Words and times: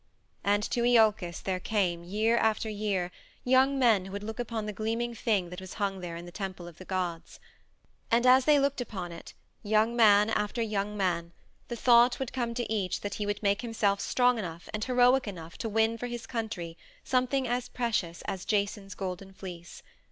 And 0.43 0.63
to 0.71 0.81
Iolcus 0.83 1.41
there 1.43 1.59
came, 1.59 2.03
year 2.03 2.35
after 2.35 2.67
year, 2.67 3.11
young 3.43 3.77
men 3.77 4.05
who 4.05 4.11
would 4.13 4.23
look 4.23 4.39
upon 4.39 4.65
the 4.65 4.73
gleaming 4.73 5.13
thing 5.13 5.51
that 5.51 5.61
was 5.61 5.75
hung 5.75 5.99
there 5.99 6.15
in 6.15 6.25
the 6.25 6.31
temple 6.31 6.67
of 6.67 6.79
the 6.79 6.85
gods. 6.85 7.39
And 8.09 8.25
as 8.25 8.45
they 8.45 8.59
looked 8.59 8.81
upon 8.81 9.11
it, 9.11 9.35
young 9.61 9.95
man 9.95 10.31
after 10.31 10.59
young 10.59 10.97
man, 10.97 11.33
the 11.67 11.75
thought 11.75 12.17
would 12.17 12.33
come 12.33 12.55
to 12.55 12.73
each 12.73 13.01
that 13.01 13.13
he 13.21 13.27
would 13.27 13.43
make 13.43 13.61
himself 13.61 14.01
strong 14.01 14.39
enough 14.39 14.67
and 14.73 14.83
heroic 14.83 15.27
enough 15.27 15.55
to 15.59 15.69
win 15.69 15.99
for 15.99 16.07
his 16.07 16.25
country 16.25 16.79
something 17.03 17.47
as 17.47 17.69
precious 17.69 18.23
as 18.23 18.43
Jason's 18.43 18.95
GOLDEN 18.95 19.33
FLEECE. 19.33 19.83